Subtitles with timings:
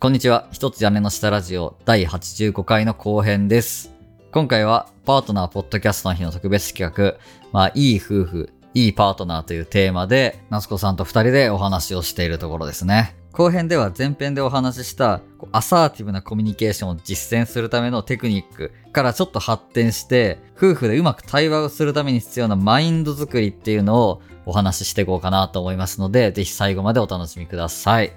[0.00, 0.48] こんにちは。
[0.50, 3.92] 一つ屋根の下ラジオ第85回の後編です。
[4.32, 7.18] 今回はパートナーポッドキャストの日の特別企画、
[7.52, 13.14] まあ、いい夫婦、いいパートナーというテーマで、夏子さんと二人でお話をしているところですね。
[13.32, 15.20] 後編では前編でお話しした
[15.52, 28.12] アサーティブなコミュニケーションを実践するためのテクニックからちょっと発展して、夫婦でうまく対話をするために必要なマインド作りっていうのをお話ししていこうかなと思いますので、ぜひ最後までお楽しみください。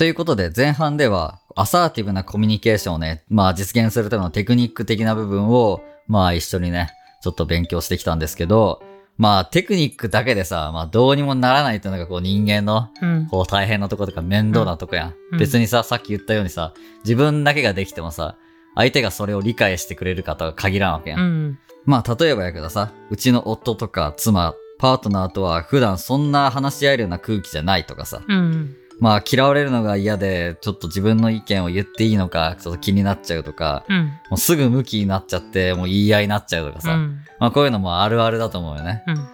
[0.00, 6.88] ということで、前半では、アサーティブなコミュニケーションをね、まあ実現するためのテクニック的な部分を、まあ一緒にね、
[7.22, 8.82] ちょっと勉強してきたんですけど、
[9.18, 13.28] まあテクニックだけでさ、まあどうにもならないっていうのがこう人間の、うん。
[13.30, 15.14] こう大変なとことか面倒なとこやん。
[15.32, 16.72] うん別にさ、さっき言ったようにさ、
[17.04, 18.36] 自分だけができてもさ、
[18.76, 21.20] 相手がそれを理解してくれるかとは限らんわけやん。
[21.20, 21.58] うん。
[21.84, 28.76] まあ、例えばやけどさ、うちの夫とか妻、パートナーとは普段そんな話し合えるような空気じゃないとかさ、うん。
[29.00, 34.04] まあ嫌われるのが嫌で、ちょっと自分の意見を言っていいのか、ちょっと気になっちゃうとか、うん。
[34.04, 37.24] もうすぐ向きになっちゃって、もう言い合いになっちゃうとかさ、うん。
[37.38, 39.02] まあこういうのもあるあるだと思うよね。
[39.06, 39.28] うん。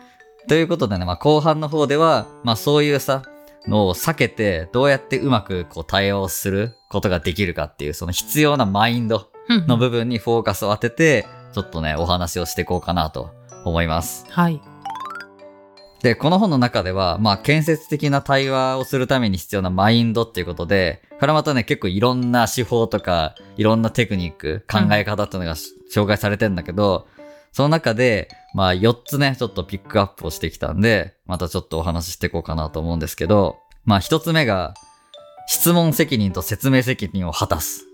[0.48, 3.22] ということでね、まあ後半の方では、まあそういうさ、
[3.66, 9.66] のを避けて、どうやってうまくこう対応することができるかっていう、その必要なマインドうん。
[9.66, 13.30] の部分にフォーカスを当てて、ちょっとね、お話をしていこうかなと
[13.64, 14.26] 思います。
[14.28, 14.60] はい。
[16.02, 27.08] で、この本の中では、まあ、建設的な対話をするために必要なマインドっていうことで、これまたね、結構いろんな手法とか、いろんなテクニック、考え方っていうのがし紹介されてんだけど、
[27.52, 34.74] その中で、まあ、4つね、ちょっとピックアップをしてきたんで、またちょっとお話ししていこうかなと思うんですけど、まあ、1つ目が、
[35.48, 37.86] 質問責任と説明責任を果たす。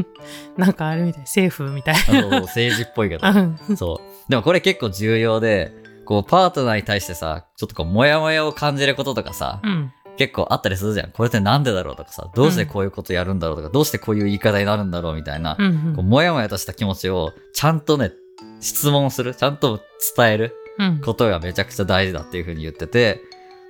[0.56, 1.22] なんかあるみたい。
[1.22, 1.94] 政府みたい。
[1.94, 3.26] あの政治っぽいけど。
[3.26, 3.76] うん。
[3.76, 4.30] そう。
[4.30, 5.72] でもこれ結構重要で、
[6.06, 9.92] こう、パートナーに対してさ、ちょっとこう、モヤモヤを感じることとかさ、うん。
[10.16, 11.10] 結構あったりするじゃん。
[11.10, 15.92] これってなんでだろうとかさ、どうしてこういうことやるんだろうとか、どうしてこういう言い方になるんだろうみたいな、うん。
[15.94, 18.12] こう、モヤモヤとした気持ちを、ちゃんとね、
[18.60, 19.80] 質問する、ちゃんと
[20.16, 21.00] 伝えるうん。
[21.00, 23.20] ことがめちゃくちゃ大事だっていうふうに言ってて、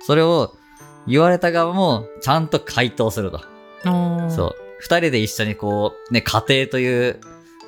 [0.05, 0.53] それを
[1.07, 3.41] 言われた側も、ちゃんと回答すると。
[4.29, 4.55] そう。
[4.79, 7.19] 二人で一緒にこう、ね、家庭という、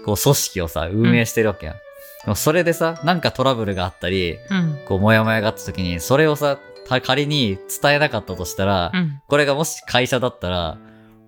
[0.05, 1.75] こう、組織をさ、運営してるわけやん。
[2.23, 4.79] でもそれでさ、なんかトラブルがあったり、うん。
[4.87, 9.21] こう、もやもやがあった時に、それをさ、た仮に伝えなかったとしたら、うん。
[9.27, 10.77] これがもし会社だったら、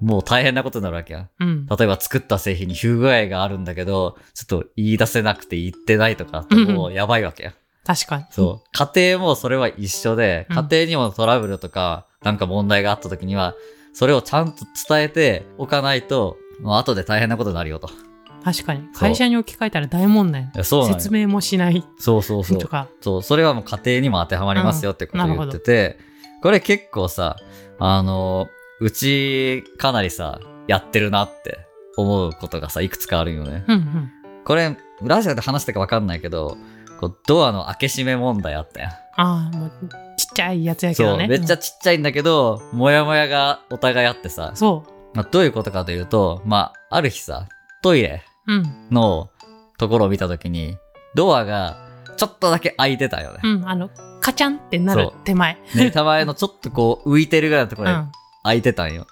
[0.02, 1.30] もう大変なことになるわけやん。
[1.40, 1.66] うん。
[1.68, 7.54] 例えば作った製品に不具合があるんだけど、ちょっと言い出せなくて言ってないとか、うんもうやばいわけやん。
[7.86, 8.26] 確かに。
[8.32, 8.70] そう。
[8.74, 13.56] 家庭もそれは一緒で、うん家庭にもトラブルとか、なんか問題があった時には、
[13.94, 17.90] それをちゃんと伝えておかないと、もう後で大変なことになるよと。
[18.44, 18.82] 確かに。
[18.94, 22.68] 会社に置き換えたら大問題そう説明もしないそうそうそうと。
[22.68, 22.88] か。
[23.02, 26.00] そう、それはもう家庭にも当てはまりますよってことを言ってて、
[26.42, 27.38] これ結構さ、
[27.80, 28.48] あの、
[28.80, 31.60] うちかなりさ、やってるなって
[31.98, 33.64] 思うことがさ、いくつかあるよね。
[33.68, 33.76] うん。
[33.76, 34.12] うん。
[34.44, 36.58] これ、ラジオで話したかわかんないけど、
[37.00, 38.92] こうドアの開け閉め問題あったやん。
[38.92, 39.72] ああ、もう、
[40.18, 41.28] ちっちゃいやつやけそう、どね。
[41.28, 47.48] めっちゃちっちゃいんだけど、もやもやがお互いあってさうん、そまあ、どういうことかというと、まあ、ある日さ、
[47.82, 48.24] トイレ。
[48.92, 49.30] の
[49.78, 50.78] ところを見たときに、
[51.16, 51.78] ドアが
[52.18, 53.40] ちょっとだけ開いてたよね。
[53.44, 53.68] うん。
[53.68, 53.90] あの、
[54.22, 55.58] カチャンってなる手前。
[55.76, 58.12] ね、手前のちょっとこう浮いてるぐらいのところでうん。
[58.44, 59.08] 開いてたんよ。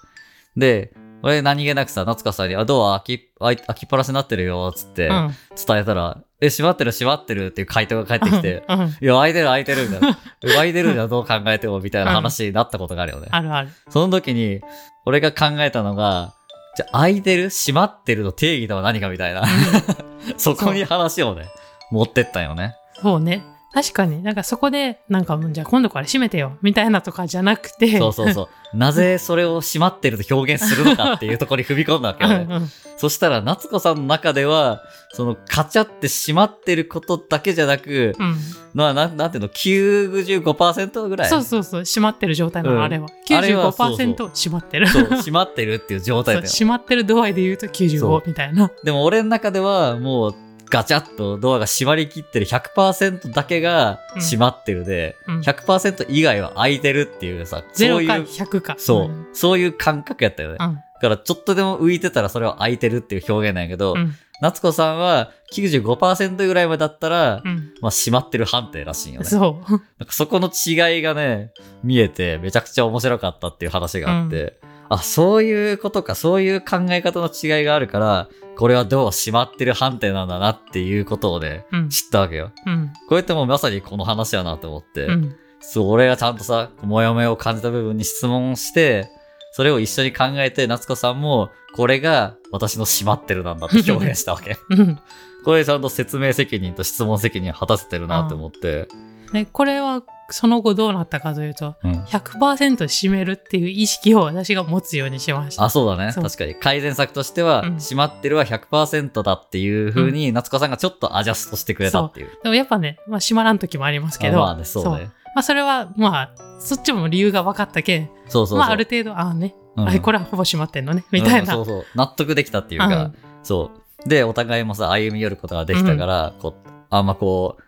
[0.56, 0.92] で、
[1.22, 5.34] 俺何気なくさ、夏香さんに、あ、ドア開き、開きっぱなしになってるよ、つってうん。
[5.66, 8.96] 伝えたら、え、閉まってる閉まってるっていう回答が返ってきて、うん。
[9.00, 10.18] いや、開いてる開いてるみたいな。
[10.54, 13.28] 開いてるじゃん、どう考えても、みたいな話になったことがあるよね。
[13.30, 13.68] あるある。
[13.90, 14.60] その時に、
[15.04, 16.34] 俺が考えたのが、
[16.76, 19.44] じゃあ、開いてる閉まってるの定義とは何かみたいな。
[20.36, 21.48] そこに話をね、
[21.90, 22.76] 持ってったんよね。
[23.02, 23.42] そうね。
[23.72, 24.22] 確かに。
[24.22, 27.98] なんかそこで、なんか、じゃあ今度から閉めてよ、みたいなとかじゃなくて。
[27.98, 28.76] そうそうそう。
[28.76, 32.46] なぜそれを閉まってると表現するのかっていうところに踏み込んだわけよね。
[32.48, 32.68] うんうん
[33.00, 34.82] そしたら、夏子さんの中では、
[35.14, 38.36] その、カチャって閉まってることだけじゃなく、うん。
[38.74, 41.30] まあ、なん、なんていうの、95%ぐらい。
[41.30, 43.08] そうそうそう、閉まってる状態なの、うんあれは。
[43.08, 44.86] あれはそうそう95%閉まってる。
[44.86, 46.46] そう、閉まってるっていう状態だよ。
[46.46, 48.70] 閉まってる度合いで言うとそう95みたいな。
[48.84, 50.34] でも俺の中では、もう、
[50.70, 58.74] ガチャッとドアが閉まりきってる100%だけがうん閉まってるで、うん100%以外は開いてるっていうさ、そう0かいう、100か。
[58.78, 60.58] そう、んそういう感覚やったよね。
[60.58, 60.78] だうん。
[61.00, 64.14] からちょっとでも浮いてたらそれは開いてるっていう表現なんやけど、うん。
[64.40, 67.72] 夏子さんは95%ぐらいまでだったら、うん。
[67.80, 69.26] まあ、閉まってる判定らしいんよね。
[69.26, 69.70] そう。
[69.70, 71.52] なんかそこの違いがね、
[71.82, 74.58] 見えて、めちゃくちゃ面白かったっていう話があって、
[74.88, 78.28] あ、そういうことか、そういう考え方の違いがあるから、
[78.60, 81.88] これはどう閉まってる判定なんだなっていうことをね、うん。
[81.88, 82.52] 知ったわけよ。
[82.66, 82.92] うん。
[83.08, 85.36] こうやってもうまさにこの話やなと思って、うん。
[85.60, 89.08] そう、俺がちゃんとさ、もやもやを感じた部分に質問して、
[89.52, 94.58] それを一緒に考えて、夏子さんも、これが私の閉まってるなんだって表現したわけ。
[94.68, 94.98] うん。
[95.42, 98.88] これちゃんと説明責任と質問責任を果たせてるなって思って。
[99.32, 101.92] で、これは、その後どうなったかというと、うん。
[102.02, 105.64] 100%締めるっていう意識を私が持つようにしました。
[105.64, 106.12] あ、そうだね。
[106.12, 106.54] 確かに。
[106.54, 112.30] 改善策としては、うん閉まってるは100%だっていう風に、夏子さんがちょっとアジャストしてくれたっていう。
[112.42, 115.10] でもやっぱね、まあ閉まらん時もありますけど、あまあね、そうね。
[115.34, 116.30] まあそれは、まあ、
[116.60, 118.58] そっちも理由が分かったけん、そうそう。
[118.58, 121.56] まあある程度、ああね、うんあこれはほぼ閉まってんのね、みたいな。
[121.56, 121.84] うんそうそう。
[121.94, 123.70] 納得できたっていうか、うんそ
[124.04, 124.08] う。
[124.08, 127.62] で、お互いもさ、歩み寄ることができたから、こう、あんまこう、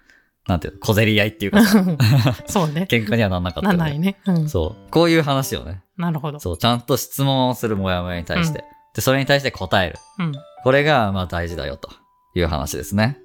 [0.46, 1.84] なんていうの、小競り合いっていうかさ、
[2.46, 2.86] そうね。
[2.90, 3.78] 喧嘩にはなんなかったよね。
[3.78, 4.16] なんないね。
[4.26, 4.48] うん。
[4.48, 4.90] そう。
[4.90, 6.40] こういう話をね、なるほど。
[6.40, 9.98] そう、ちゃんと質問をするもやもやに対して、で、それに対して答える。
[10.18, 10.32] うん。
[10.64, 11.90] これが、まあ大事だよ、と
[12.34, 13.18] いう話ですね。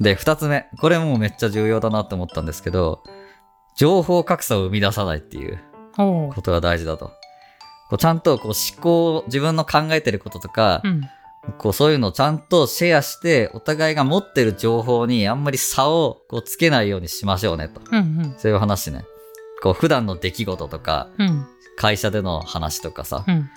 [0.00, 0.66] で、二つ目。
[0.80, 3.02] これもめっちゃ重要だなって思ったんですけど、
[3.76, 5.60] 情報格差を生み出さないっていう。
[5.96, 7.08] ことが大事だと。
[7.90, 11.02] こうちゃんとこう思考、自分の考えてることとか、うん。
[11.58, 17.80] こうそういうのをちゃんとシェアして、お互いが持ってる情報にあんまり差をこうつけないようにしましょうねと。
[17.90, 18.34] うん。
[18.38, 19.04] そういう話ね。
[19.62, 21.28] こう普段の出来事とか、うん。
[21.28, 21.46] うん。
[21.76, 23.48] 会社での話とかさ、うん。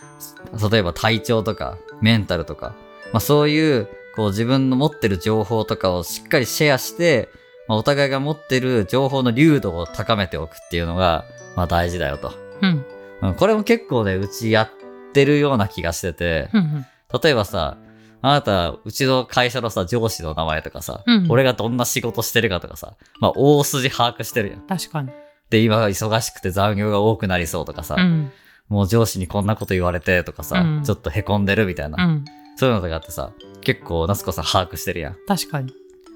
[0.72, 2.74] 例えば体調とか、メンタルとか、
[3.12, 7.30] まあそういう、こう自分の持ってる情報とかをしっかりシェアして、
[7.68, 12.34] まあお互いが持ってる情報の流度を高めておくっていうのが、まあ大事だよと。
[12.62, 12.86] うん。
[13.22, 14.70] うん、これも結構ね、うちやっ
[15.14, 16.86] てるような気がしてて、うん。
[17.22, 17.78] 例えばさ、
[18.22, 24.62] あなた、うちの会社のさ、上司の名前とかさ、うん俺がどんな仕事してるかとかさ、まあ大筋把握してるやん。
[24.62, 25.10] 確かに。
[25.50, 28.32] で、今忙しくて残業が多くなりそうとかさ、うん。
[28.68, 32.26] もう上司にこんなこと言われてとかさ、うんちょっと凹んでるみたいな、うん。
[32.56, 33.32] そういうのとかってさ、
[33.62, 35.18] 結構夏子さん把握してるやん。
[35.28, 35.74] 確かに。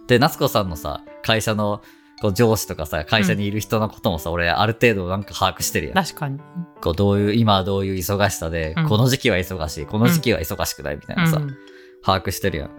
[0.08, 1.84] で、夏子さんのさ、会社の
[2.22, 5.96] こう上司とかさ、会社にいる人のこともさ、俺ある程度なんか把握してるやん。
[5.96, 6.40] 確かに。
[6.82, 11.56] こうどういう、今はどういう忙しさで、うんこの時期は忙しい、この時期は忙しくないみたいなさ、うん。
[12.04, 12.72] 把握してるやん。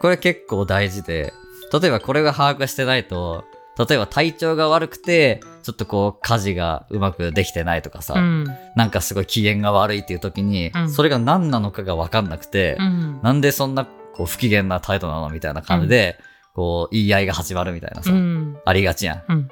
[0.00, 1.32] これ結構大事で、
[1.72, 3.44] 例えばこれが把握してないと、
[3.78, 8.46] 例えば体調が悪くて、ちょっとこう家事がうまくできてないとかさ、うん。
[8.76, 13.20] なんかすごい機嫌が悪いっていう時に、うんそれが何なのかがわかんなくて、うん。
[13.22, 16.18] なんでそんなこう不機嫌な態度なのみたいな感じで、
[16.54, 18.58] こう言い合いが始まるみたいなさ、うん。
[18.64, 19.22] ありがちやん。
[19.28, 19.48] うん。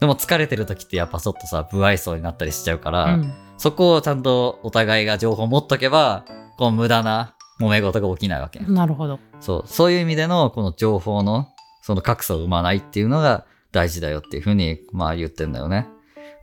[0.00, 3.32] でも疲れてる時ってやっぱちょっとさ、不愛想になったりしちゃうから、うん。
[3.56, 6.24] そこをちゃんとお互いが情報を持っとけば、
[6.56, 8.60] こう無駄な揉め事が起きないわけ。
[8.60, 9.18] なるほど。
[9.40, 11.48] そう、そういう意味でのこの情報の
[11.82, 15.88] その格差を生まないっていうのが大事だよっていうふうに、まあ言ってんだよね。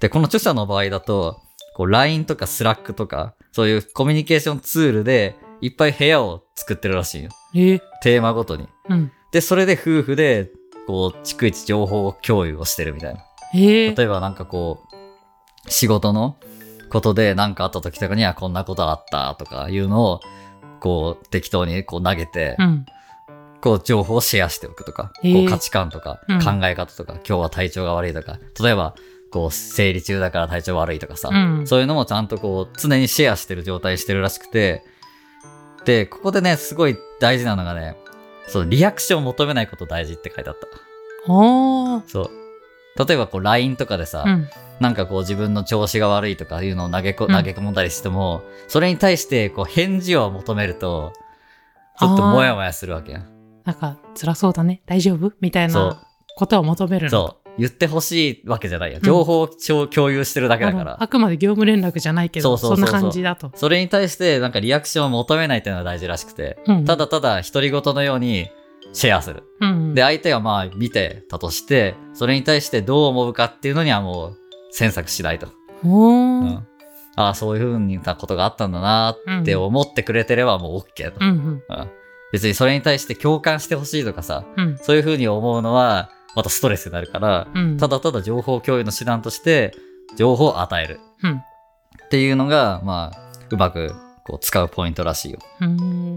[0.02, 1.42] で、この著者の場合だと、
[1.76, 7.30] こう LINE とか Slack とか、そういうコミュニケーションツールでいっぱい部屋を作ってるらしいよ。
[7.56, 7.60] え？
[7.76, 8.68] ーテーマごとに。
[8.90, 9.12] うん。
[9.36, 10.50] で、それで夫婦で、
[10.88, 13.20] こう、逐一情報共有をしてるみたいな。
[13.54, 14.84] えー例えばなんかこ
[15.66, 16.38] う、仕事の
[16.90, 20.22] ことで何かあった時とかにはこんなことあったとかいうのを、
[20.80, 22.86] こう適当にこう投げて、うん。
[23.60, 28.96] こう情報をシェアしておくとか、こう価値観とかうん考え方とか、今日は体調が悪いとか、例えば
[29.32, 31.68] こう生理中だから体調悪いとかさ、うん。
[31.68, 34.86] そういうのもちゃんとこう常にシェアしてる状態してるらしくて、
[35.84, 37.98] で、ここでね、すごい大事なのがね、
[38.48, 40.68] そう、リアクションを求めないこと大事って書いてあった。
[41.32, 42.08] おー。
[42.08, 42.30] そう。
[43.08, 44.50] 例えばこう LINE とかでさ、うん。
[44.80, 51.14] なんかこう自分の調子が悪いとかいうのを投げこ、うん投げ込んだりしても、それに対してこう返事を求めると、
[52.00, 53.28] ちょっともやもやするわけやん。
[53.64, 54.82] なんか、辛そうだね。
[54.86, 55.32] 大丈夫？
[55.40, 57.10] みたいなことを求めるの。
[57.10, 57.45] そう。
[57.58, 59.00] 言ってほしいわけじゃないよ。
[59.02, 61.02] 情報を共共有してるだけだから。
[61.02, 63.52] あくまで業務連絡じゃないけど、そんな感じだと。
[63.56, 68.50] それに対してなんかリアクションを求めないっていうのが大事らしくて、うんただただ独り言のように
[68.94, 69.44] シェアする。
[69.62, 69.94] うん。
[69.94, 74.38] で、相手がまあ見てたとして、それに対してどう思うかっていうのにはもう
[74.72, 75.48] 詮索しないと。
[75.84, 76.68] うん。
[77.18, 81.18] ああ、そういうふうなことがあったんだなって思ってくれてればもう OK と。
[81.22, 81.64] うんうん。
[81.70, 81.90] うん
[82.32, 84.78] 別にそれに対して共感してほしいとかさ、うん。
[84.80, 87.78] そういうふうに思うのは、またストレスになるから、うん。
[87.78, 89.74] ただただ情報共有の手段として、
[90.16, 91.38] 情報を与えるうん。
[91.38, 93.94] っていうのが、まあ、うまく
[94.26, 95.40] こう使うポイントらしいよ。
[95.62, 96.16] うん。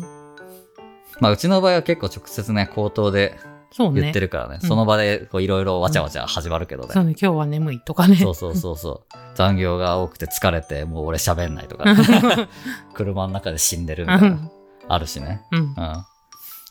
[1.20, 3.38] まあ、うちの場合は結構直接ね、口頭で。
[3.76, 6.88] 言ってるからね、うんその場でこういろいろわちゃわちゃ始まるけどね。
[6.90, 8.16] そうね、今日は眠いとかね。
[8.16, 9.16] そうそうそうそう。
[9.34, 11.84] 残業が多くて疲れて、もう俺喋んないとか、
[12.94, 14.50] 車の中で死んでるみたいな、
[14.88, 15.42] あるしね。
[15.52, 15.58] うん。
[15.58, 15.74] うん。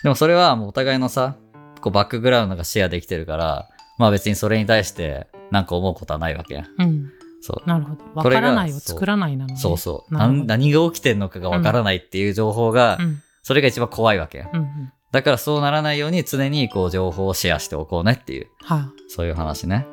[0.02, 1.36] でもそれはもうお互いのさ、
[1.82, 6.68] こうバックグラウンドがシェアできてるから、まあ別にそれに対してなんか思うことはないわけやん。
[6.78, 7.12] うん。
[7.42, 7.70] そう。
[7.70, 8.04] なるほど。
[8.16, 9.60] わからないを作らないなのね。
[9.60, 10.14] そうそう。
[10.14, 13.22] なるほどなん何が起きてんのかがわからないっていう情報が、うん。
[13.44, 14.50] それが一番怖いわけやん。
[14.50, 14.92] うんうん。
[15.12, 19.88] だからそうならないように常にこう情報をシェアしておこうねっていう、はそういう話ね。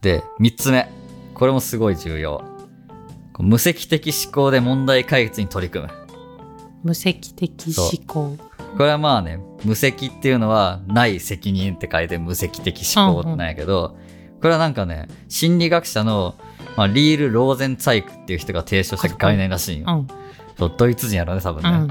[0.00, 0.88] で、三つ目。
[1.34, 2.42] これもすごい重要。
[3.42, 5.92] 無責的思考で問題解決に取り組む。
[6.82, 8.36] 無責的思考。
[8.76, 13.96] これはまあね、無責っていうのはない責任って書いて無責的思考なんやけど、
[14.40, 16.34] これはなんかね、心理学者の、
[16.76, 19.86] まあ、リール・ローゼンツァイクっていう人が提唱した概念らしいんよ。
[19.88, 20.06] うん。
[20.58, 21.88] そうドイツ人やろね、多分ね、うん。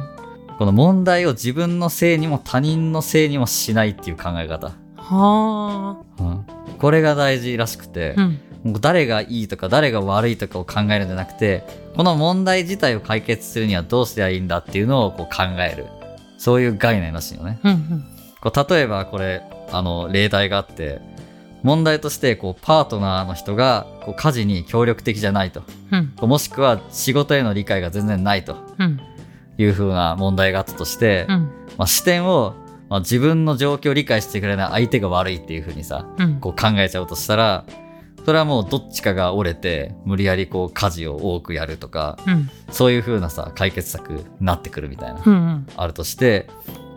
[0.58, 4.72] この問題を自分のせいにも他人のせいにもしないっていう考え方。
[4.98, 6.46] はうん、
[6.78, 8.22] これが大事らしくてあ。
[8.22, 8.40] う、ん。
[8.66, 11.64] 誰がいいとか誰が悪いとかを考えるんじゃなくて、
[11.96, 15.88] この問題自体を解決するにはどうすりゃいいんだっていうのをこう考える。
[16.38, 17.60] そういう概念らしいよね。
[17.64, 18.06] うんうん。
[18.42, 21.02] こう例えばこれ、あの、例題があって、
[21.64, 25.64] 問題として、こう、パートナーの人が、こう、家事に協力的じゃないと。
[25.92, 26.30] うん。
[26.30, 29.02] もしくは、仕事への理解が全然ないとうん。
[29.58, 31.52] いう風な問題があったとして、うん。
[31.78, 32.56] まあ、視点を、
[32.88, 36.40] まあ、自分の状況を理解してくれない相手が悪いっていう風にさ、うん。
[36.40, 37.66] こう考えちゃうとしたら、
[38.30, 42.48] それはもうどっちかが折れて、無理やりこう家事を多くやるとか、うん。
[42.70, 45.34] そういう風なさ、解決策になってくるみたいな、うん。
[45.34, 45.68] うん。
[45.76, 46.48] あるとして、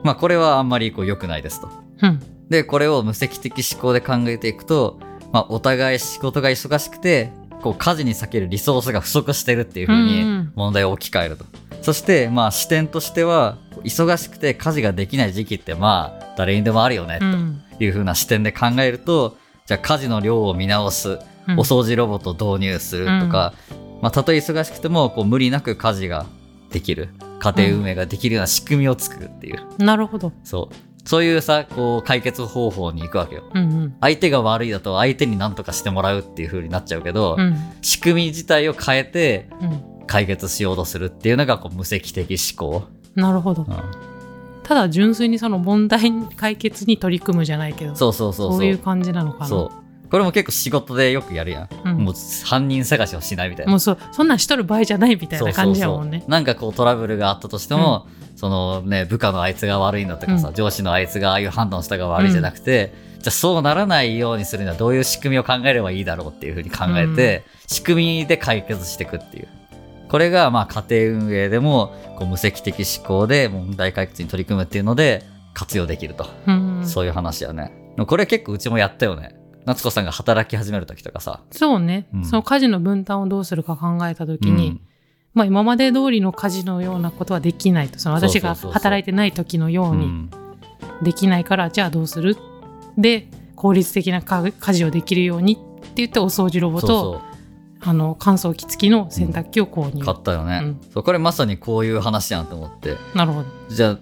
[0.02, 1.70] まあこれはあんまりこう良くないですと。
[2.02, 2.20] うん。
[2.50, 5.00] で、これを無責的思考で考えていくと、
[5.32, 11.46] まあお互い仕事が忙しくて、こう家事に避けるリソースが不足してるっていう風うんうにん問題を置き換えると。
[11.80, 17.62] そして、まあ視点としては、忙しくて家事ができない時期ってまあ誰にでもあるよね、うん。
[17.78, 21.18] という風な視点で考えると、じゃあ家事の量を見直す、うん
[21.54, 23.52] お掃除ロボットを導入するとか、
[24.00, 26.24] まあたとえ忙しくてもこう無理なく家事が
[26.70, 27.08] できる、
[27.40, 30.32] 家庭運営ができるような仕組みを作るっていう、なるほど。
[30.44, 30.74] そう。
[31.04, 33.42] そういうさ、こう解決方法に行くわけよ。
[33.52, 33.96] うんうん。
[34.00, 37.56] 相手が悪いだと相手に何とかしてもらうっていう風になっちゃうけど、うん。
[37.82, 40.06] 仕組み自体を変えてうん。
[40.06, 42.84] 解決しようとするっていうのがこう無責的思考。
[43.14, 43.64] なるほどう。
[43.64, 44.11] ん
[44.62, 48.58] ただ純粋にその問題解決に取り組むじゃないけど、そうそうそうそう。
[48.58, 49.46] そういう感じなのかな。
[49.46, 49.82] そう。
[50.10, 51.68] これも結構仕事でよくやるやん。
[51.84, 52.14] うんもう
[52.44, 53.70] 犯人探しをしないみたいな。
[53.70, 56.30] もうそう、そんなんしとる場合じゃないみたいな感じやもんねそ。
[56.30, 69.48] なんかこうトラブルがあったとしても、そのね、部下のあいつが悪いのとかさ、うん上司のあいつがああいう判断をしたが悪いじゃなくて、じゃあそうならないようにするにはどういう仕組みを考えればいいだろうっていうふうに考えて、仕組みで解決していくっていう。
[70.12, 76.26] これがまあ家庭運営でもこう無責的思考で問題解決に取り組むっていうので活用できると。
[76.46, 76.82] うん。
[76.86, 77.72] そういう話やね。
[78.06, 79.34] これ結構うちもやったよね。
[79.64, 81.40] 夏子さんが働き始める時とかさ。
[81.50, 84.80] そうね、うんその家事の分担をどうするか考えたときに、うん
[85.32, 87.98] まあ今まで通りの家事のようなことはできないと。
[87.98, 90.30] その私が働いてない時のようにうん
[91.02, 92.36] できないから、じゃあどうする？
[92.98, 95.62] で、効率的な家家事をできるようにって
[95.96, 97.22] 言ってお掃除ロボと、
[97.84, 100.04] あの乾燥機付きの洗濯機を購入。
[100.04, 103.48] 買ったよね、うんそうこれまさにこういう話やんと思ってなるほど。
[103.68, 103.98] じゃあ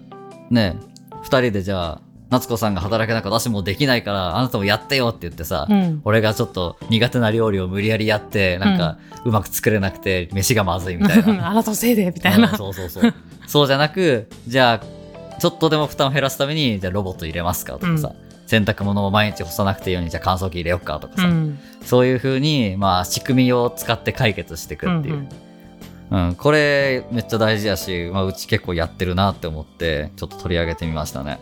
[0.49, 0.75] ね
[1.23, 6.01] 二人でじゃあ夏子さんが働けなくて私もうできないからあなたもやってよって言ってさ、うん。
[6.05, 12.55] 俺がちょっと苦手な料理を無理やりやってなんかうまく作れなくて飯がまずいみたいな あなたのせいでみたいうんな。
[12.55, 13.13] そうそうそう
[13.47, 18.13] そうじゃなくじゃあちょっとでも負担を減らすためにじゃあロボット入れますかとかさ、
[18.51, 21.57] 洗濯物を毎日干さなくていいようにじゃあ乾燥機入れよっかとかさ、うん。
[21.83, 25.29] そういう風にまあ仕組みを使って解決していくっていう、うん
[26.11, 31.39] うん、これめっちゃ大事やし、まあ、うち結構やってるなって思って、ちょっと取り上げてみましたね。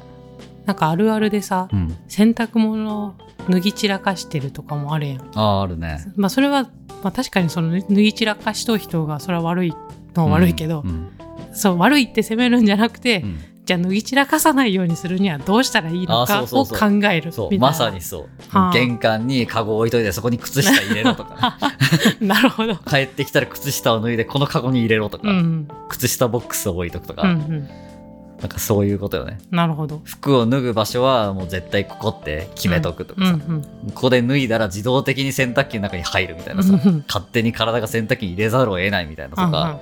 [0.68, 1.98] なんかあるあるでさ、うん。
[2.08, 3.16] 洗濯物を
[3.50, 5.22] 脱ぎ散らかしてるとかもあるやん。
[5.34, 6.06] ああ、あるね。
[6.16, 6.70] まあそれは、
[7.02, 9.74] まあ確かにその脱ぎ散らかしとる人がそれは悪い
[10.14, 11.10] のは悪いけど、うん。
[11.52, 13.40] そう悪いって責めるんじゃなくて、うん
[13.70, 17.32] じゃあ脱ぎ散らかさないようにするにはどうしたらいいのあかを考えるみたいな。
[17.32, 18.30] そう、まさにそう。
[18.50, 21.56] はあ玄関にカゴ置いといてそこに靴下入れろとか、
[22.20, 22.78] なるほど。
[22.78, 25.68] 帰ってきたら靴下を脱いでこのカゴに入れろとか、うん。
[25.88, 27.70] 靴下ボックスを置いとくとか、うんうん。
[28.40, 29.38] なんかそういうことよね。
[29.52, 30.02] なるほど。
[30.04, 33.62] 服を脱ぐ場所はもう絶対ここって決めとくとかさ、うんうん。
[33.94, 39.80] ここで脱いだら自動的に洗濯機の中に入るみたいなさ、うんうん勝手に体が洗濯機に入れざるを得ないみたいなとか、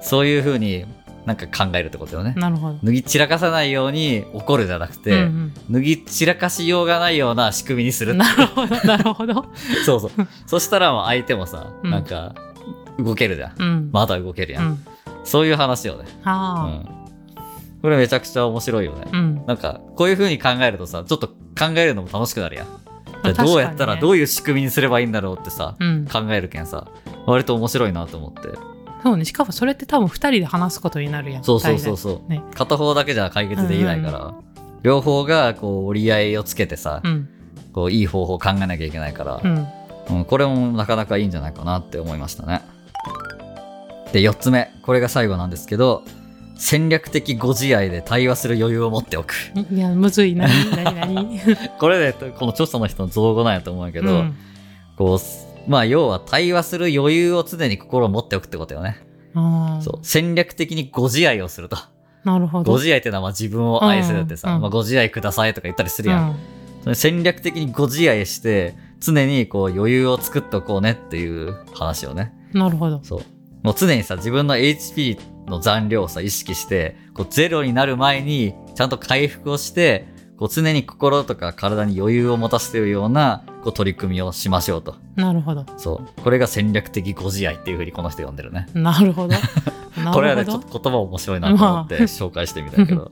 [0.00, 0.86] そういう風に
[1.26, 2.40] なんか考えるってことよねうん。
[2.40, 2.78] なるほど。
[2.82, 9.46] 脱ぎ散らかさないように怒るじゃなくて、うん脱ぎ散らかしようがないような仕組みにするうん、なるほど、なるほど。
[9.84, 10.10] そうそう。
[10.46, 12.34] そしたらもう相手もさ、うんなんか、
[12.98, 13.54] 動けるじゃん。
[13.58, 13.90] うん。
[13.92, 14.60] まだ動けるや。
[14.60, 14.84] うんん。
[15.24, 16.04] そういう話よね。
[16.06, 16.88] うはん。
[17.82, 19.06] これめちゃくちゃ面白いよね。
[19.12, 19.16] あ。
[19.16, 19.42] うん。
[19.46, 22.66] なんか、こういう風に考えるとさ、ちょっと考えるのも楽しくなるやん。
[23.22, 26.06] あどうやったらどうういう仕組みにすればいいんだろうってさ、うん。
[26.06, 26.86] 考えるけんさ、
[27.26, 28.75] 割と面白いなと思って。
[29.06, 29.24] そうね。
[29.24, 31.44] しかもそれって多分2人で話すことになるやん。
[31.44, 32.30] そうそうそうそう。
[32.30, 32.42] ね。
[32.54, 34.34] 片方だけじゃ解決できないから、
[34.82, 37.28] 両方がこう折り合いをつけてさ、うん。
[37.72, 39.40] こういい方法を考えなきゃいけないから。
[39.44, 39.66] う、ん。
[40.10, 42.62] うんこれもなかなかいいんじゃないかなって思いましたね。
[44.12, 44.72] で、4つ目。
[44.82, 46.02] これが最後なんですけど、
[46.56, 49.34] 戦略的ご自愛で対話する余裕を持っておく。
[49.70, 51.40] いやむずい何何何？
[51.78, 54.36] これで、この著者の人の造語なんやと思うけど、うん。
[54.96, 55.18] こう、
[55.68, 58.98] まあ要は対話する余裕を常に心を持っておくってことよね。
[59.82, 59.98] そう。
[60.02, 61.76] 戦略的にご自愛をすると。
[62.24, 66.30] なるほどご自愛ってのはまあ自分を愛するってさ、うんうんまあ、ご自愛くださいとか言ったりするやん。
[66.30, 66.56] うん
[66.94, 72.32] 戦略的にご自愛して、常にこう余裕を作っておこうねっていう話をね。
[72.52, 73.20] なるほどそう。
[73.62, 75.18] もう常にさ、自分の HP
[75.48, 80.06] の残量をさ、意識して、こうゼロになる前に、ちゃんと回復をして、
[80.38, 84.96] こう常に心とか体に余裕を持たせてるような、こう取り組みをしましょうと。
[85.14, 86.22] なるほどそう。
[86.22, 88.66] これが戦略的ご自愛っていうふうにこの人呼んでるね。
[88.74, 89.34] なるほど
[90.12, 93.10] これはね、ちょっと言葉面白いなと思ってまあ紹介してみたけど。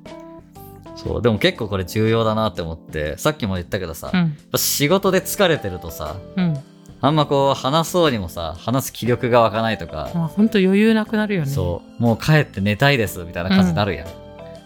[0.97, 1.23] そう。
[1.23, 6.59] でも結構これ重要だなって思って、さっきも言ったけどさ、うんぱ仕事で疲れてるとさ、うん
[7.01, 14.24] あんまこう話そうにもさ、話す気力が湧かないとか、まあ本当余裕なくなるよねそう、もう帰って寝たいですみたいな感じになるやん。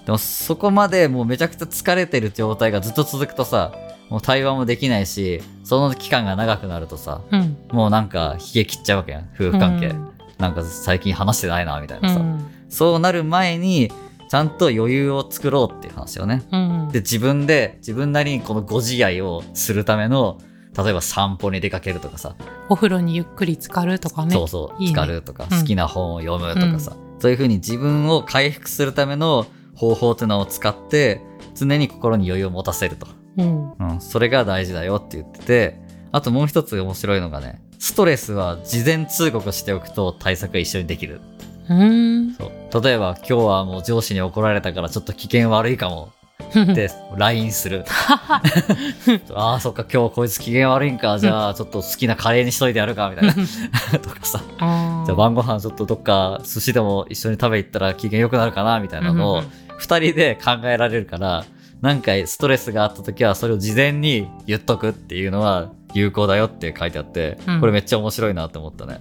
[0.09, 3.75] でもそこまでもうめちゃくちゃ疲れてる状態がずっと続くとさ、
[4.09, 7.59] もう対話もできないし、その期間が長くなるとさ、うん。
[7.73, 9.89] もうなんか冷え切っちゃうわけやん、夫婦関係。
[9.89, 10.09] うん。
[10.39, 12.21] なんか最近話してないな、みたいなさ。
[12.21, 12.47] うん。
[12.71, 13.93] そうなる前に、
[14.31, 16.43] ちゃんと余裕を作ろうっていう話よね。
[16.53, 16.89] うん。
[16.91, 20.39] で、自分で、自分なりにこのご自愛をするための、
[20.75, 22.35] 例えば散歩に出かけるとかさ、
[22.71, 24.33] お風呂にゆっくり浸かるとかね。
[24.33, 24.95] そうそう、いいね。
[24.95, 25.61] 浸かるとか、うん。
[25.61, 29.45] 好きな本を読むとかさ、そういう風に自分を回復するための
[29.79, 31.23] 方法っていうのを使って、
[31.55, 33.07] 常に心に余裕を持たせると。
[33.39, 35.81] うんうん、それが大事だよって言ってて、
[36.11, 41.21] あともう一つ面白いのがね、ストレスは事前通告しておくと対策が一緒にできる。
[41.69, 42.83] うーんそう。
[42.83, 46.13] 例えば今日はもう上司に怒られたからちょっと危険悪いかも
[46.49, 47.85] って LINE する。
[49.35, 51.19] ああ、そっか今日こいつ機嫌悪いんか。
[51.19, 53.35] じゃあちょっと好きなカレーにしといてやるかみたいな。
[54.01, 54.41] とかさ。
[54.59, 59.43] じゃあ晩ご飯ちょっとどっか寿司でも一緒に食べ行ったら機嫌良くなるかなみたいなのを
[59.79, 61.45] 二人で考えられるから、
[61.81, 69.01] なんかストレスがあった時はそれを事前に言っとくっていうのは有効だよって書いてあって、うんこれめっちゃ面白いなって思ったね。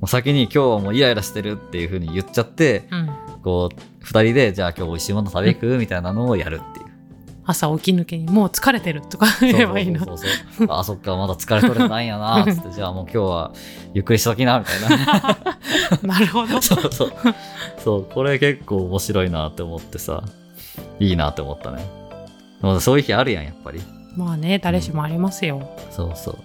[0.00, 3.10] もう先に今日はもうイライラしてるっていう風に言っちゃって、うん
[3.42, 6.85] こう、二人でじゃあ今日美味しいもの食べ行くみたいなのをやるっていう。
[7.46, 10.26] 朝起き抜けにもう疲れてるとか言えばいいなそうそ
[10.64, 13.52] うあ、そっか、まだ疲れとれてないんやな、 つって、じゃあもう今日は
[13.94, 15.38] ゆっくりしときな、みたいな。
[16.02, 17.12] なるほど そうそう。
[17.82, 20.22] そう、これ結構面白いなって思ってさ、
[20.98, 21.86] いいなって思ったね。
[22.80, 23.80] そういう日あるやん、やっぱり。
[24.16, 26.38] まあね誰しもありますよそうそう。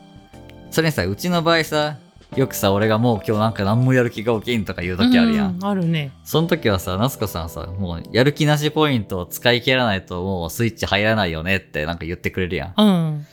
[0.72, 1.96] それにさ、うちの場合さ、
[2.36, 5.56] よくさ、俺がもう今日なんか何もやる気が起きんとか言う時あるやん。
[5.56, 12.74] うんあるねその時はさ、夏子さんさ、もうやる気なしポイントを使い切らないともうスイッチ入らないよねってなんか言ってくれるやん。
[12.78, 13.26] うんうん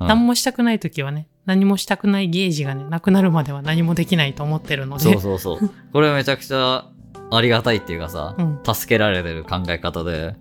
[0.00, 5.70] 何もしたくない時はね何もしたくないゲージがねなくなるまでは何もできないと思ってるのでそうそうそう。
[5.92, 6.86] これはめちゃくちゃ
[7.30, 10.34] ありがたいっていうかさ、うん助けられてる考え方で、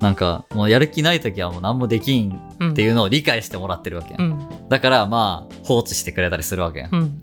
[0.00, 4.16] なんかもうやる気ない時はもう何もできんうんっていうのを理解してもらってるわけ。
[4.18, 6.88] うんだからまあ放置してくれたりするわけ。
[6.90, 7.22] うん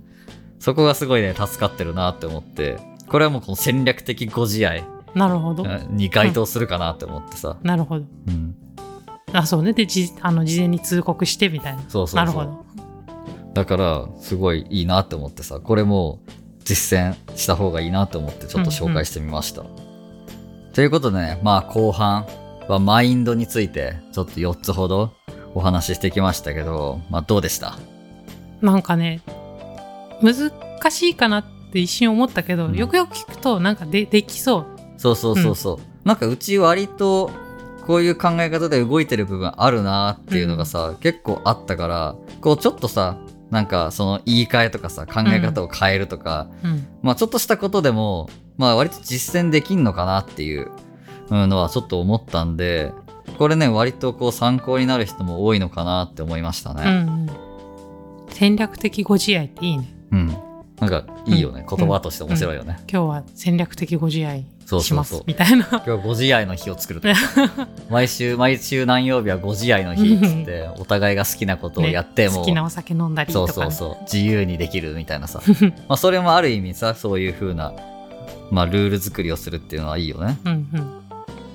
[0.66, 5.64] そこがすごいね、助かってるなって思って、これはもうこの戦略的ご自愛なるほど。
[5.92, 7.58] に該当するかなって思ってさ。
[7.62, 8.06] なるほど。
[8.28, 8.56] うん。
[9.32, 9.74] あそうね。
[9.74, 11.84] でじあの事前に通告してみたいな。
[11.84, 12.16] そうそうそう。
[12.16, 12.66] なるほど。
[13.54, 16.20] だから、すごいいいなって思ってさ、これも
[16.64, 19.64] 実践した方がいいなって思ってちょっと紹介してみました。
[20.74, 22.26] ということでね、まあ後半
[22.68, 25.14] はマインドについてちょっと4つほど
[25.54, 27.78] お話ししてきましたけど、まあどうでした？
[28.62, 29.22] なんかね
[30.22, 30.52] 難
[30.92, 32.76] しいかなって一瞬思ったけど、うん。
[32.76, 34.66] よくよく聞くとなんかでできそう。
[34.98, 36.08] そうそうそうそう。
[36.08, 37.32] なんかうち割と
[37.86, 43.18] こういう考え方で動いてる部分あるなっていうのがさ、結構あったから、こうちょっとさ、
[43.52, 46.88] なんかその言い換えとかさ、考え方を変えるとか、うん。
[47.02, 50.72] まあちょっとしたことでも、まあ割と実践できんのかなっていう
[51.30, 52.92] うんのはちょっと思ったんで、
[53.38, 56.84] これね、割とこう参考になる人も多いのかなって思いましたうんね。
[56.86, 57.30] うん。
[58.30, 60.38] 戦略的ご自愛っていいねうん。
[60.80, 61.66] なんかいいよね。
[61.70, 62.78] うん言葉として面白いよね。
[62.92, 65.24] 今日は戦略的ご自愛しますそうそうそう。
[65.26, 67.08] みたいな今日ご自愛の日を作ると。
[67.90, 75.42] 毎週、毎週何曜日はご自愛の日っつって、お互いが好きなことをやっても、好きなお酒飲んだりそとか、ね、うそうそう、自由にできるみたいなさ。
[75.88, 77.74] まあそれもある意味さ、そういう風な、
[78.52, 80.38] まあルール作りをするっていうのはいいよね。
[80.46, 81.06] うんうん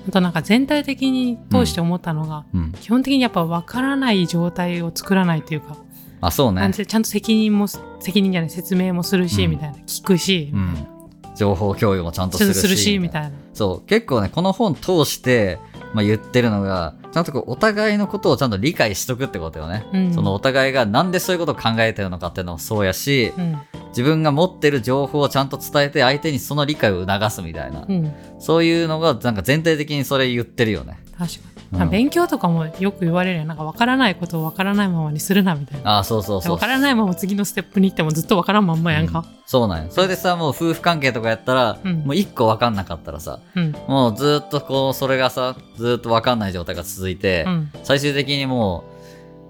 [0.07, 2.71] あとなんか全体的に通して思ったのが、うん。
[2.81, 5.77] 基本的にやっぱ分からない状態を作らないというか
[6.21, 10.87] あ、そうねちゃんと責任も責任じゃない説明もするし、うんみたいな聞くし、うん。
[11.35, 12.59] 情報共有もちゃんとするし。
[12.59, 13.31] するしみたいな。
[13.53, 13.87] そう。
[13.87, 15.59] 結構ね、この本通して、
[15.93, 19.85] まあ、言ってるのが、ちゃんとこうお互いのことをちゃんと理解しとくってことよね。
[19.93, 23.59] うんそのお互いがなんでそういうことを考えてるのかっていうのもそうやし、うん
[23.91, 30.97] 自分が持ってる情報をちゃんと伝えて相手にその理解を促すみたいな、うん、そういうのがなんか全体的にそれ言ってるよね。
[31.17, 31.89] 確かに、うん。
[31.89, 35.91] 勉強とかもよく言われるよなんか分からないことを分からないままにするなみたいな。
[35.91, 36.55] ああ、そうそうそう。
[36.55, 39.11] 分からないまま次のステップに行ってもずっと分からんまんまやんうん。
[39.11, 39.91] かそうなんよ。
[39.91, 41.93] それでさ、もう夫婦関係とかやったら、うん。
[42.03, 43.75] もう一個分かんなかったらさ、うん。
[43.87, 47.71] もうずっとこう、それがさ、ずっと分かんない状態が続いて、うん。
[47.83, 48.90] 最終的にもう、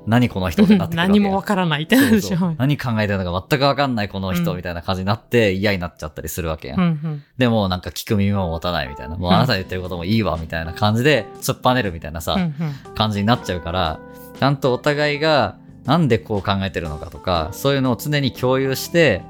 [0.08, 2.28] 何この人ってなってくるわけ何も分からないってなるでしょ。
[2.30, 2.56] そうそう。
[2.60, 4.58] 何考えてるのか全く分かんないこの人うん。
[4.58, 6.80] みたいな感じになって嫌になっちゃったりするわけやん。
[6.80, 7.24] うんうん。
[7.38, 9.16] でもなんか聞く耳も持たないみたいな。
[9.16, 12.54] もううんあなた言ってることもいいわみたいな感じで突っぱねるみたいなさ、うんうん。
[12.96, 14.00] 感じになっちゃうから、
[14.40, 19.22] ちゃんとお互いがなんでこう考えてるのかとか、そういうのを常に共有して、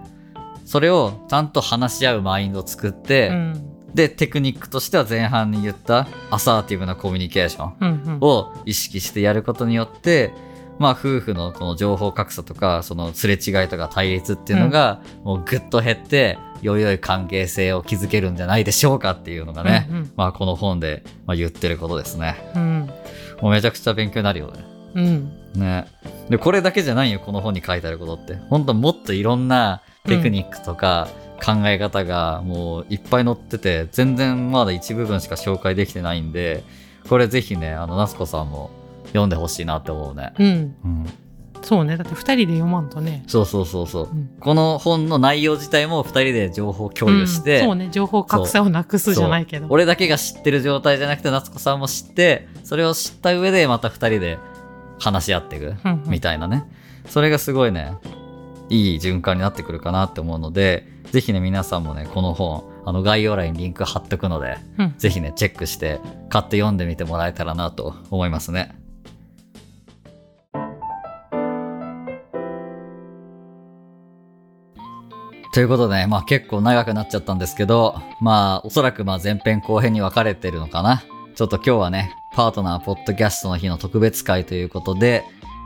[0.65, 3.67] それをちゃんと話し合うマインドを作って、うん。
[3.93, 8.17] で、テクニックとしては前半に言ったアサーティブなコミュニケーションうんうん。
[8.21, 10.33] を意識してやることによって、
[10.81, 22.35] まあ夫婦のこの情報格差とか、そのすれ違いとか対立っていうのが、もうぐっと減って、より良い関係性を築けるんじゃないでしょうかっていうのがね、うんうんまあこの本でまあ言ってることですね。
[22.55, 22.89] うん
[23.41, 24.65] もうめちゃくちゃ勉強になるよね。
[24.95, 25.85] うんね。
[26.29, 28.35] で、これだけじゃないよ、この本に書いてあることって。
[28.49, 31.07] 本当もっといろんなテクニックとか
[31.43, 36.63] 考え方がもういっぱい載ってて、全然まだ一部分しか紹介できてないんで、
[37.09, 38.69] これぜひね、あの、夏子さんも
[39.11, 40.33] 読んでほしいなって思うね。
[40.39, 40.47] うん。
[40.83, 41.05] うん。
[41.61, 41.95] そうね。
[41.95, 43.23] だって2人で読まんとね。
[43.27, 44.09] そうそうそうそう。
[44.11, 44.29] うん。
[44.39, 47.65] この本の内容自体も二人で情報共有して、うん。
[47.65, 47.89] そうね。
[47.91, 49.67] 情報格差をなくすじゃないけど。
[49.69, 54.39] 俺だけが知ってる状態じゃなくて夏子さんも知ってそれを知った上でまた二人で
[54.99, 56.09] 話し合っていくうんうん。
[56.09, 56.63] みたいなね、
[57.07, 57.93] それがすごいね
[58.69, 64.93] いい循環になってくるかなって思うのでぜひね皆さんもねこの本あの概要欄にリンク貼っとくのでうん。
[64.97, 68.80] ぜひねチェックして買って読んでみてもらえたらなと思いますね
[75.53, 81.03] ということで、まあ結構長くなっちゃったんですけど、まあおそらくまあ前編後編に分かれてるのかな。
[81.35, 85.25] ちょっと今日はね、パートナーポッドキャストの日の特別会ということで、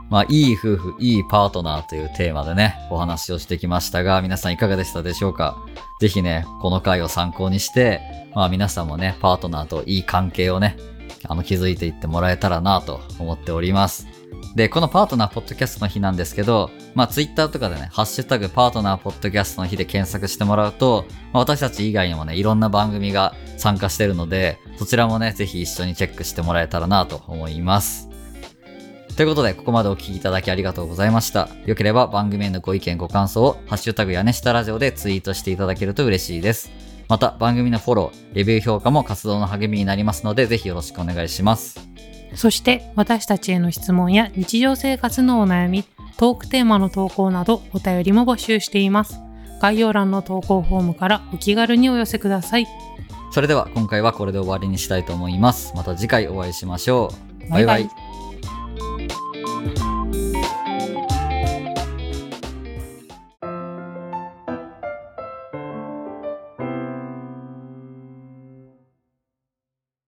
[0.09, 5.57] まあいい夫婦、いいパートナーというテーマでね、お話をしてきましたが、皆さんいかがでしたでしょうか？
[5.99, 8.01] ぜひね、この回を参考にして、
[8.33, 10.77] まあ皆さんもね、パートナーといい関係をね、
[11.27, 14.07] あの築いていってもらえたらなと思っております。
[14.55, 28.09] で、このパートナーポッドキャストの日なんですけど、まあツイッターとかでね、ハッシュタグパートナーポッドキャストの日で検索してもらうと、まあ私たち以外にもね、いろんな番組が参加してるので、そちらもね、ぜひ一緒にチェックしてもらえたらなと思います。
[29.17, 31.49] ということで、ここまでお聞きいただきありがとうございました。
[31.65, 36.69] よければ番組へのご意見ご感想を、ハッシュタグ屋根下ラジオでツイートしていただけると嬉しいです。
[37.07, 41.79] また、番組のフォロー、レビュー評価も活動の励みになりますので、ぜひよろしくお願いします。
[42.33, 45.83] そして私たちへの質問や日常生活のお悩み、
[46.17, 49.19] トークテーマの投稿などお便りも募集しています。
[49.61, 52.67] 概要欄の投稿フォームからお気軽にお寄せください。
[53.31, 55.73] それでは今回はこれで終わりにしたいと思います。
[55.75, 57.11] また次回お会いしましょ
[57.47, 57.49] う。
[57.49, 57.83] バイバイ。
[57.83, 58.14] バイバイ